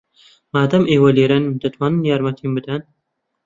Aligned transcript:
مادام 0.53 0.83
ئێوە 0.91 1.09
لێرەن، 1.17 1.45
دەتوانن 1.61 2.01
یارمەتیم 2.09 2.51
بدەن. 2.57 2.81